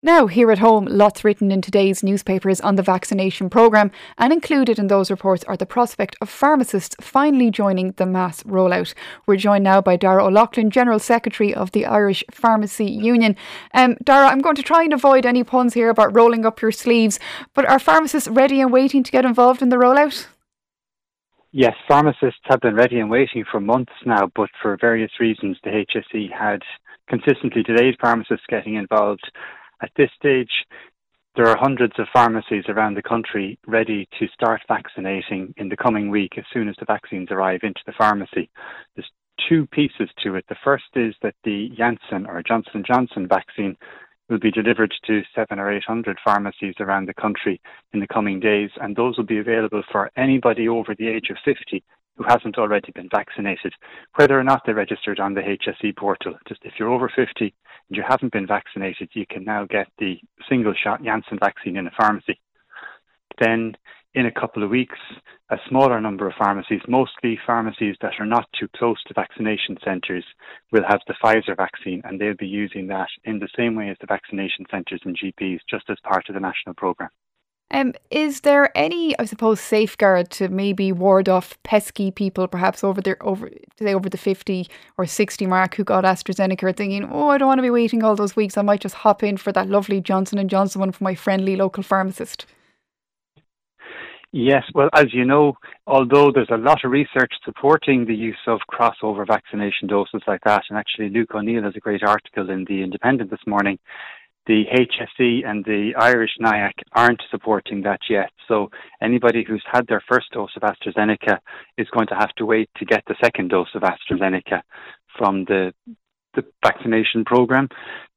[0.00, 4.78] Now, here at home, lots written in today's newspapers on the vaccination programme, and included
[4.78, 8.94] in those reports are the prospect of pharmacists finally joining the mass rollout.
[9.26, 13.34] We're joined now by Darragh O'Loughlin, General Secretary of the Irish Pharmacy Union.
[13.74, 16.70] Um, Darragh, I'm going to try and avoid any puns here about rolling up your
[16.70, 17.18] sleeves,
[17.52, 20.28] but are pharmacists ready and waiting to get involved in the rollout?
[21.50, 25.70] Yes, pharmacists have been ready and waiting for months now, but for various reasons, the
[25.70, 26.62] HSE had
[27.08, 29.28] consistently delayed pharmacists getting involved
[29.82, 30.50] at this stage,
[31.36, 36.10] there are hundreds of pharmacies around the country ready to start vaccinating in the coming
[36.10, 38.50] week as soon as the vaccines arrive into the pharmacy.
[38.96, 39.10] There's
[39.48, 40.44] two pieces to it.
[40.48, 43.76] The first is that the Janssen or Johnson Johnson vaccine
[44.28, 47.60] will be delivered to seven or eight hundred pharmacies around the country
[47.92, 51.36] in the coming days, and those will be available for anybody over the age of
[51.44, 51.82] 50
[52.16, 53.72] who hasn't already been vaccinated,
[54.16, 56.36] whether or not they're registered on the HSE portal.
[56.48, 57.54] Just if you're over 50
[57.88, 61.86] and you haven't been vaccinated, you can now get the single shot Janssen vaccine in
[61.86, 62.40] a pharmacy.
[63.40, 63.76] Then,
[64.14, 64.98] in a couple of weeks,
[65.50, 70.24] a smaller number of pharmacies, mostly pharmacies that are not too close to vaccination centres,
[70.72, 73.96] will have the Pfizer vaccine and they'll be using that in the same way as
[74.00, 77.10] the vaccination centres and GPs, just as part of the national programme.
[77.70, 83.02] Um, is there any, I suppose, safeguard to maybe ward off pesky people, perhaps over
[83.02, 87.36] the over say over the fifty or sixty mark, who got AstraZeneca, thinking, "Oh, I
[87.36, 88.56] don't want to be waiting all those weeks.
[88.56, 91.56] I might just hop in for that lovely Johnson and Johnson one from my friendly
[91.56, 92.46] local pharmacist."
[94.32, 95.54] Yes, well, as you know,
[95.86, 100.64] although there's a lot of research supporting the use of crossover vaccination doses like that,
[100.68, 103.78] and actually Luke O'Neill has a great article in the Independent this morning
[104.48, 108.30] the HSE and the Irish NIAC aren't supporting that yet.
[108.48, 108.70] So
[109.02, 111.38] anybody who's had their first dose of AstraZeneca
[111.76, 114.62] is going to have to wait to get the second dose of AstraZeneca
[115.18, 115.72] from the
[116.38, 117.68] the vaccination program.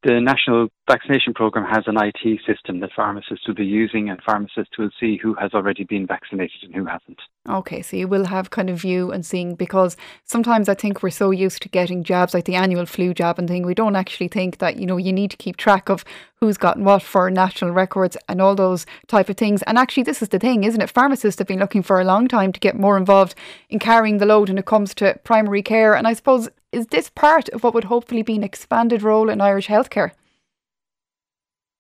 [0.03, 4.75] The national vaccination program has an IT system that pharmacists will be using, and pharmacists
[4.79, 7.19] will see who has already been vaccinated and who hasn't.
[7.47, 11.11] Okay, so you will have kind of view and seeing because sometimes I think we're
[11.11, 14.27] so used to getting jabs like the annual flu jab and thing, we don't actually
[14.27, 16.03] think that you know you need to keep track of
[16.39, 19.61] who's gotten what for national records and all those type of things.
[19.63, 20.89] And actually, this is the thing, isn't it?
[20.89, 23.35] Pharmacists have been looking for a long time to get more involved
[23.69, 27.09] in carrying the load when it comes to primary care, and I suppose is this
[27.09, 30.11] part of what would hopefully be an expanded role in Irish healthcare?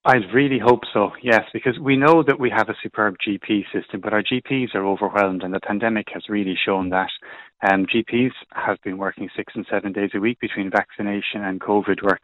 [0.03, 4.01] I really hope so, yes, because we know that we have a superb GP system,
[4.01, 7.09] but our GPs are overwhelmed, and the pandemic has really shown that.
[7.69, 12.01] Um, GPs have been working six and seven days a week between vaccination and COVID
[12.01, 12.23] work,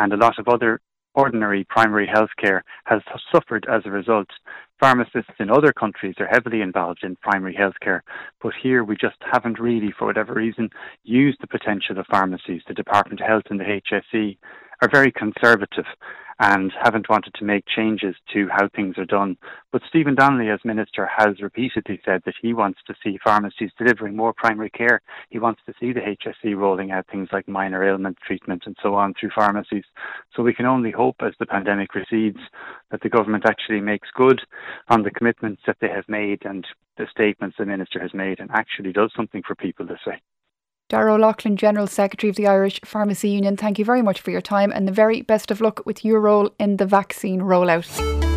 [0.00, 0.80] and a lot of other
[1.14, 3.02] ordinary primary healthcare has
[3.32, 4.28] suffered as a result.
[4.82, 8.00] Pharmacists in other countries are heavily involved in primary healthcare,
[8.42, 10.70] but here we just haven't really, for whatever reason,
[11.04, 12.62] used the potential of pharmacies.
[12.66, 14.36] The Department of Health and the HSE
[14.82, 15.84] are very conservative
[16.38, 19.36] and haven't wanted to make changes to how things are done.
[19.70, 24.16] But Stephen Donnelly, as Minister, has repeatedly said that he wants to see pharmacies delivering
[24.16, 25.00] more primary care.
[25.30, 28.94] He wants to see the HSE rolling out things like minor ailment treatment and so
[28.94, 29.84] on through pharmacies.
[30.34, 32.38] So we can only hope as the pandemic recedes
[32.90, 34.40] that the government actually makes good
[34.88, 36.66] on the commitments that they have made and
[36.96, 40.20] the statements the Minister has made and actually does something for people this way.
[40.92, 44.42] Darragh O'Loughlin, General Secretary of the Irish Pharmacy Union, thank you very much for your
[44.42, 48.31] time and the very best of luck with your role in the vaccine rollout.